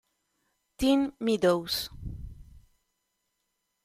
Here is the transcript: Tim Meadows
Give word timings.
Tim 0.77 1.13
Meadows 1.21 1.93